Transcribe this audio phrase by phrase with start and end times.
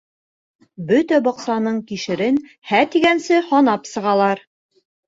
[0.91, 4.45] Бөтә баҡсаның кишерен һә тигәнсе һанап сығалар...